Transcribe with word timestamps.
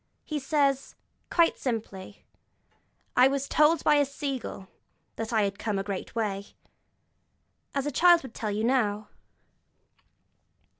He 0.25 0.39
says, 0.39 0.95
quite 1.29 1.59
simply: 1.59 2.25
'I 3.15 3.27
was 3.27 3.47
told 3.47 3.83
by 3.83 3.97
a 3.97 4.05
sea 4.07 4.39
gull 4.39 4.67
that 5.15 5.29
had 5.29 5.59
come 5.59 5.77
a 5.77 5.83
great 5.83 6.15
way,' 6.15 6.55
as 7.75 7.85
a 7.85 7.91
child 7.91 8.23
would 8.23 8.33
tell 8.33 8.49
you 8.49 8.63
now. 8.63 9.09